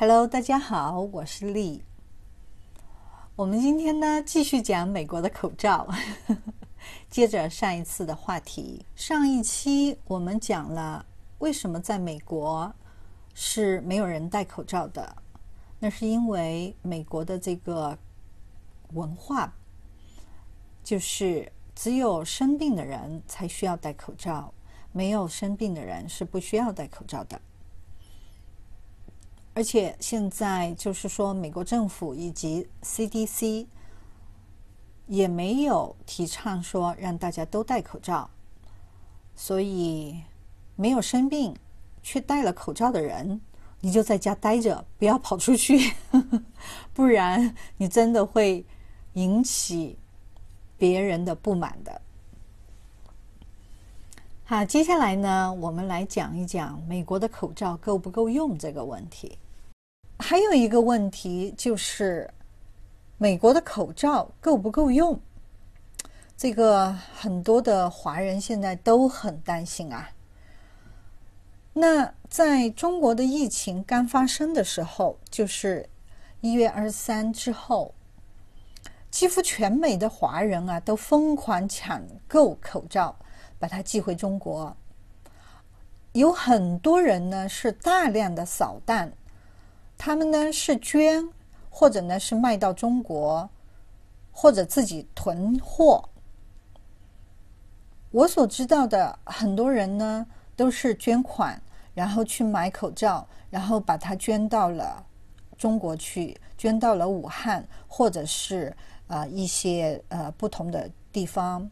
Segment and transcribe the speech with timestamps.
[0.00, 1.82] Hello，大家好，我是丽。
[3.36, 5.86] 我们今天呢继续讲美国的口罩，
[7.10, 8.86] 接着上一次的话题。
[8.96, 11.04] 上一期我们讲了
[11.40, 12.72] 为什么在美国
[13.34, 15.16] 是没有人戴口罩的，
[15.78, 17.98] 那是因为美国的这个
[18.94, 19.52] 文化
[20.82, 24.54] 就是只有生病的人才需要戴口罩，
[24.92, 27.38] 没有生病的人是不需要戴口罩的。
[29.52, 33.66] 而且现在就是说，美国政府以及 CDC
[35.06, 38.30] 也没有提倡说让大家都戴口罩，
[39.34, 40.22] 所以
[40.76, 41.54] 没有生病
[42.02, 43.40] 却戴了口罩的人，
[43.80, 45.94] 你就在家待着，不要跑出去，
[46.94, 48.64] 不然你真的会
[49.14, 49.98] 引起
[50.78, 52.00] 别人的不满的。
[54.44, 59.36] 好，接下来呢，我们来讲一讲美国的口罩够不够用这个问题。
[60.20, 62.30] 还有一个问题就是，
[63.18, 65.18] 美国的口罩够不够用？
[66.36, 70.10] 这个很多的华人现在都很担心啊。
[71.72, 75.88] 那在中国的疫情刚发生的时候，就是
[76.40, 77.94] 一月二十三之后，
[79.10, 83.16] 几乎全美的华人啊都疯狂抢购口罩。
[83.58, 84.74] 把它寄回中国，
[86.12, 89.12] 有很多人呢是大量的扫荡，
[90.02, 91.28] 他们呢是捐，
[91.68, 93.50] 或者呢是卖到中国，
[94.32, 96.08] 或者自己囤货。
[98.10, 100.26] 我所知道的很多人呢
[100.56, 101.60] 都是捐款，
[101.92, 105.04] 然后去买口罩，然后把它捐到了
[105.58, 108.74] 中国去，捐到了武汉，或者是
[109.06, 111.70] 啊一些呃不同的地方。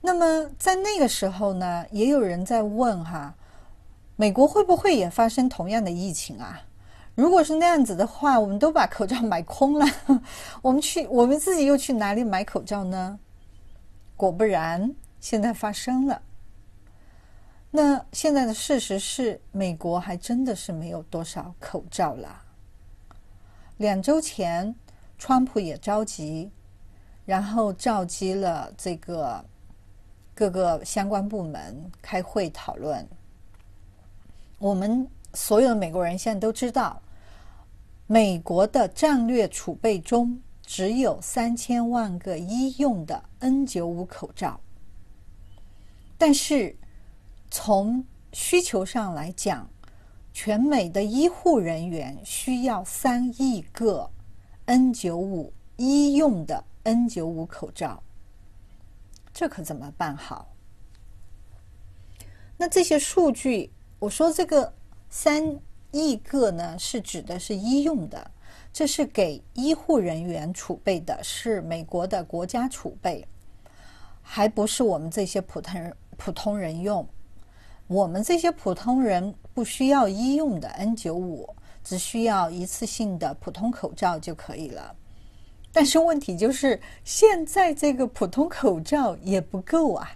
[0.00, 3.32] 那么在那个时候呢，也有人在问哈，
[4.16, 6.62] 美国会不会也发生同样的疫情啊？
[7.14, 9.86] 如果是那样子的话，我们都把口罩买空了，
[10.60, 13.18] 我们去我们自己又去哪里买口罩呢？
[14.16, 16.22] 果不然，现在发生了。
[17.70, 22.42] 那现在的事实是，美国还真的是没有多少口罩了。
[23.76, 24.74] 两周前，
[25.18, 26.50] 川普也着急，
[27.24, 29.44] 然后召集了这个。
[30.38, 33.08] 各个相关部门开会讨论。
[34.58, 37.02] 我们所有的美国人现在都知道，
[38.06, 44.58] 美国的战略储备中只有三千万个医用的 N 九五口罩，
[46.16, 46.74] 但是
[47.50, 49.68] 从需求上来讲，
[50.32, 54.10] 全美的医护人员需要三亿个
[54.64, 58.02] N 九五医用的 N 九五口罩。
[59.34, 60.50] 这可怎么办好？
[62.56, 64.72] 那这些数据，我说这个
[65.08, 65.58] 三
[65.90, 68.30] 亿个呢，是指的是医用的，
[68.72, 73.26] 这是给医护人员储备的，是美国的国家储备，
[74.20, 77.06] 还不是我们这些普通人普通人用。
[77.86, 81.48] 我们这些普通人不需要医用的 N 九五，
[81.82, 84.94] 只需要一次性的普通口罩就可以了。
[85.72, 90.10] 但是问题就是，现在这个普通口罩也不够啊。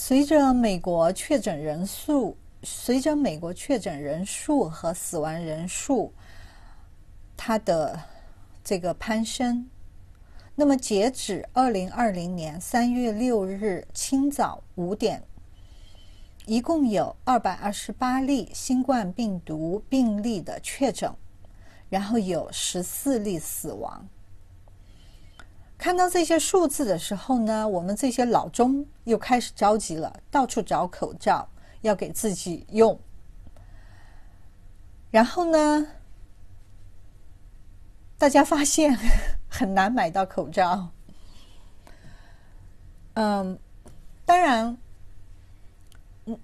[0.00, 6.12] 随着美国确诊人数，随着美国确诊人数和死亡人数，
[7.36, 8.00] 它的
[8.62, 9.68] 这个攀升，
[10.54, 15.24] 那么截止二零二零年三月六日清早五点，
[16.46, 21.12] 一共有二百二十八例新冠病毒病例的确诊。
[21.90, 24.08] 然后有十四例死亡。
[25.78, 31.48] 看到这些数字的时候呢，我们这些老中又开始着急了，到处找口罩
[31.82, 32.98] 要给自己用。
[35.12, 35.86] 然后呢，
[38.18, 38.98] 大家发现
[39.48, 40.90] 很难买到口罩。
[43.14, 43.56] 嗯，
[44.26, 44.76] 当然，
[46.26, 46.38] 嗯，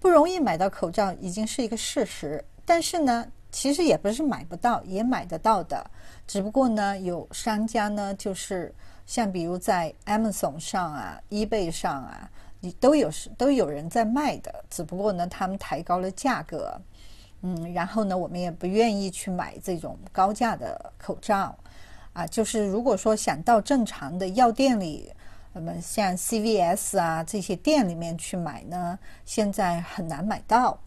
[0.00, 3.30] 不容易买到口罩已经是一个事实，但是呢。
[3.56, 5.82] 其实也不是买不到，也买得到的。
[6.26, 8.70] 只不过呢，有商家呢，就是
[9.06, 12.30] 像比如在 Amazon 上啊、eBay 上啊，
[12.60, 14.62] 你都有都有人在卖的。
[14.68, 16.78] 只不过呢，他们抬高了价格，
[17.40, 21.58] 嗯，然后呢，我们也不愿意去买这种高价的口罩
[22.12, 22.26] 啊。
[22.26, 25.10] 就是如果说想到正常的药店里，
[25.54, 30.78] 那么像 CVS 啊这些店里面去买呢，现在很难买到。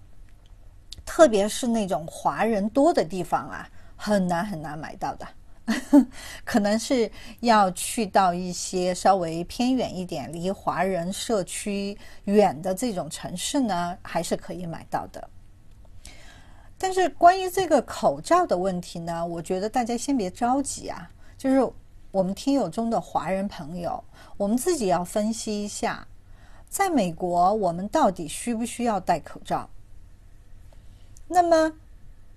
[1.11, 5.27] 特别是那种华人多的地方啊，很难很难买到的。
[6.45, 15.27] 可能是要去到一些稍微偏远一点、离华人社区远的这种城市呢，还是可以买到的。
[16.77, 21.09] 但是关于这个口罩的问题呢，我觉得大家先别着急啊，
[21.39, 21.73] 就是
[22.11, 24.03] 我们听友中的华人朋友，
[24.37, 26.07] 我们自己要分析一下，
[26.69, 29.67] 在美国我们到底需不需要戴口罩？
[31.29, 31.71] 那么。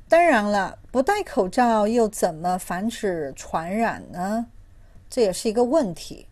[0.08, 4.46] 当然了，不戴口罩又怎么防止传染呢？
[5.08, 6.26] 这也是一个问题。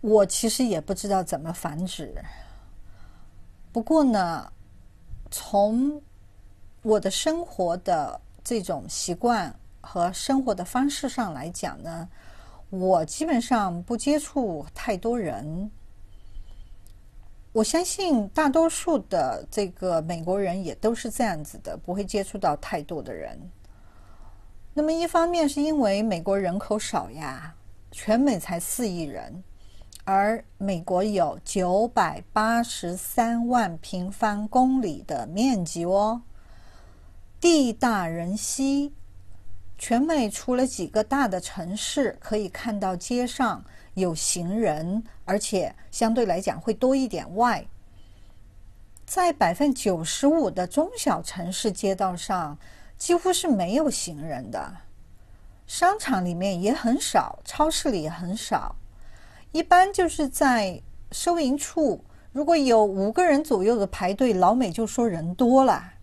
[0.00, 2.14] 我其实也不知道怎么防止。
[3.72, 4.50] 不过呢，
[5.30, 6.00] 从
[6.80, 12.08] 我的生活的这种习惯和生活的方式上来讲呢，
[12.70, 15.70] 我基本上不接触太多人。
[17.54, 23.38] 我相信大多数的这个美国人也都是这样子的，不会接触到太多的人。
[24.72, 27.54] 那么一方面是因为美国人口少呀，
[27.92, 29.44] 全美才四亿人，
[30.02, 36.22] 而美国有九百八十三万平方公里的面积哦，
[37.40, 38.92] 地大人稀，
[39.78, 43.64] 全美除了几个大的城市可以看到街上。
[43.94, 47.34] 有行人，而且相对来讲会多一点。
[47.36, 47.66] 外，
[49.06, 52.58] 在百分之九十五的中小城市街道上，
[52.98, 54.76] 几乎是没有行人的。
[55.66, 58.76] 商场里面也很少，超市里也很少。
[59.52, 65.93] 一般就是在收银处，如果有五个人左右的排队，老美就说人多了。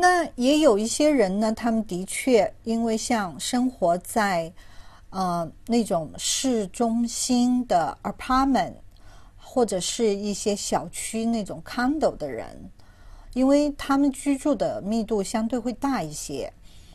[0.00, 4.50] 那也有一些人呢，他们的确因为像生活在
[5.10, 8.72] 呃那种市中心的 apartment
[9.36, 12.70] 或者是一些小区那种 condo 的人，
[13.34, 16.50] 因为他们居住的密度相对会大一些，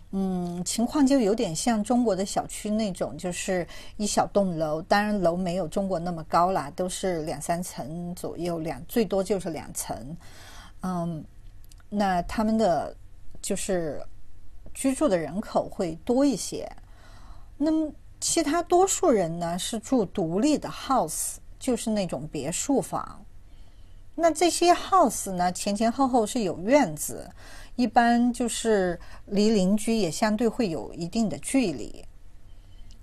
[0.10, 3.68] 嗯，情况就有点像中国的小区那种，就是
[3.98, 10.18] 一小栋楼，当然楼没有中国那么高啦，都是两三层左右，两最多就是两层，
[10.82, 11.24] 嗯。
[11.98, 12.94] 那他们的
[13.42, 14.06] 就是
[14.74, 16.70] 居住的人口会多一些，
[17.58, 17.90] 那么
[18.20, 23.24] 其他多数人呢是住独立的 house，就是那种别墅房。
[24.16, 27.30] 那这些 house 呢前前后后是有院子，
[27.78, 32.04] 一般就是离邻居也相对会有一定的距离。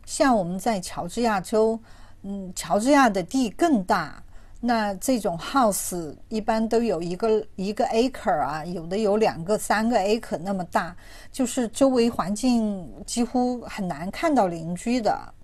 [0.04, 1.80] 像我们在乔治亚州，
[2.22, 4.22] 嗯，乔治亚的地更大。
[4.64, 10.96] 那这种 house 一般都有一个一个 acre 啊，有的有两个、三个 acre 那么大，
[11.32, 15.34] 就是周围环境几乎很难看到邻居的。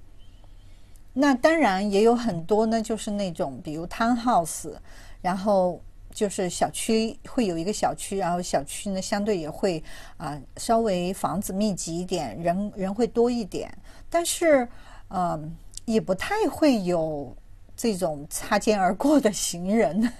[1.12, 4.72] 那当然也有很多呢，就是那种比如 townhouse，
[5.20, 5.80] 然后
[6.12, 9.82] 就是小区会有一个小区，然后小区呢相对也会
[10.16, 13.76] 啊稍微房子密集一点，人人会多一点，
[14.08, 14.68] 但是
[15.08, 15.56] 嗯
[15.86, 17.36] 也不太会有。
[17.78, 20.12] 这种擦肩而过的行人，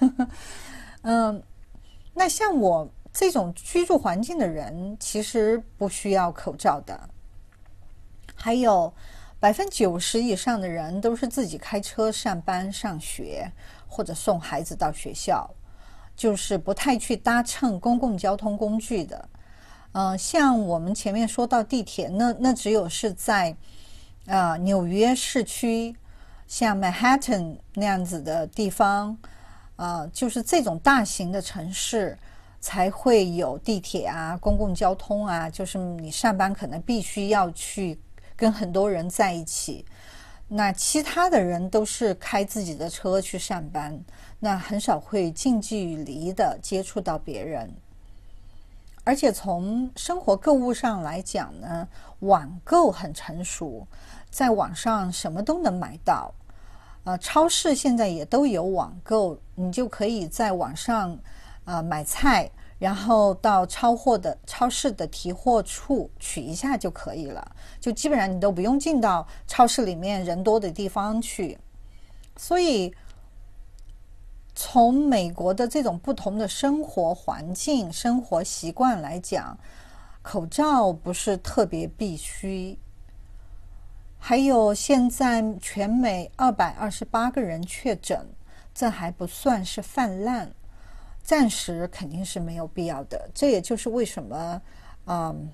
[1.03, 1.43] 嗯，
[2.15, 7.11] 那像我这种居住环境的人，其实不需要口罩的。
[8.37, 8.95] 还有
[9.41, 13.51] 百分之九十以上的人都是自己开车上班、上学
[13.89, 15.51] 或者送孩子到学校，
[16.15, 19.29] 就是不太去搭乘公共交通工具的。
[19.91, 23.57] 嗯，像我们前面说到地铁，那那只有是在
[24.29, 25.97] 啊纽约市区。
[26.49, 29.17] 像 Manhattan 那样子的地方，
[29.76, 32.19] 啊，就是这种大型的城市
[32.59, 35.49] 才会有地铁啊，公共交通啊。
[35.50, 38.00] 就是你上班可能必须要去
[38.35, 39.85] 跟很多人在一起，
[40.49, 44.00] 那其他的人都是开自己的车去上班，
[44.40, 47.71] 那很少会近距离的接触到别人。
[49.05, 51.87] 而且从生活购物上来讲呢，
[52.21, 53.87] 网购很成熟，
[54.31, 56.35] 在网上什么都能买到。
[57.09, 61.19] 呃，超市现在也都有网购，你就可以在网上
[61.65, 67.50] 啊买菜，然后到超货的超市的提货处取一下就可以了，
[67.81, 71.57] 就基本上你都不用进到超市里面人多的地方去。
[72.37, 72.95] 所以，
[74.55, 79.57] 从美国的这种不同的生活环境、生活习惯来讲，
[80.21, 82.79] 口罩不是特别必须。
[84.19, 88.27] 还有，现在全美二百二十八个人确诊，
[88.75, 90.51] 这还不算是泛滥，
[91.23, 93.31] 暂时肯定是没有必要的。
[93.33, 94.61] 这也就是为什么，
[95.07, 95.49] 嗯，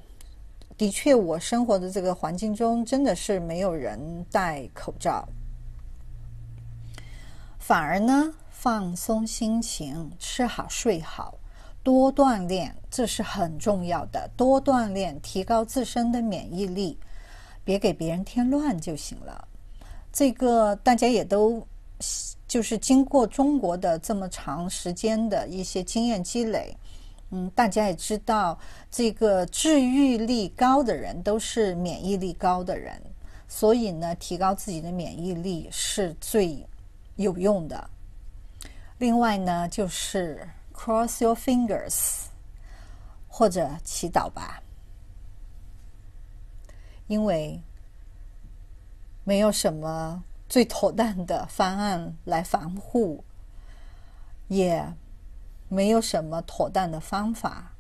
[0.76, 5.28] 的确，我生活的这个环境中真的是没有人戴口罩，
[7.58, 11.38] 反而呢，放松心情，吃好睡好，
[11.84, 14.28] 多锻炼，这是很重要的。
[14.36, 16.98] 多锻炼，提高自身的免疫力，
[17.64, 19.48] 别给别人添乱就行了。
[20.12, 21.66] 这个大家也都
[22.46, 26.76] 就是经过中国的这么长时间的一些经验积累，
[27.30, 28.56] 嗯，大家也知道，
[28.90, 33.00] 这个治愈力高的人都是免疫力高的人，
[33.48, 36.64] 所以呢，提高自己的免疫力是最
[37.16, 37.90] 有用的。
[38.98, 42.26] 另外呢，就是 cross your fingers
[43.26, 44.62] 或者祈祷吧，
[47.06, 47.60] 因为。
[49.26, 53.24] 没有什么最妥当的方案来防护，
[54.48, 54.92] 也
[55.70, 57.72] 没有什么妥当的方法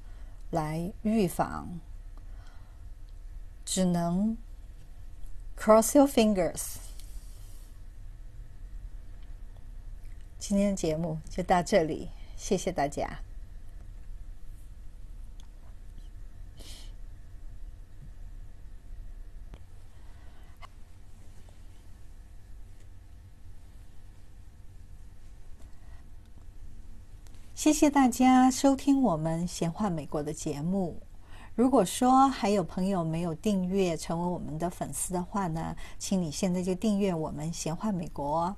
[0.50, 1.68] 来预防，
[3.66, 4.38] 只能
[5.54, 6.76] cross your fingers。
[10.38, 13.23] 今天的节目就到这里，谢谢大家。
[27.54, 31.00] 谢谢大家收听我们闲话美国的节目。
[31.54, 38.56] 如果说还有朋友没有订阅成为我们的粉丝的话呢，请你现在就订阅我们闲话美国。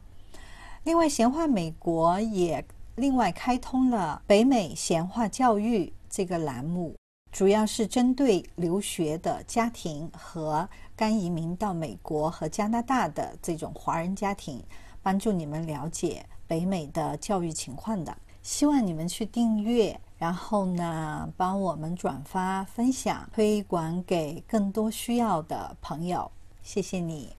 [0.85, 6.97] 另外，闲话美国也另外开通了北美闲话教育这个栏目，
[7.31, 14.65] 主要是针对留学的家庭和刚移民到美国和加拿大的这种华人家庭，
[15.03, 18.17] 帮助你们了解北美的教育情况的。
[18.47, 26.31] 希望你们去订阅，然后呢，帮我们转发、分享、推广给更多需要的朋友。
[26.63, 27.33] 谢谢你。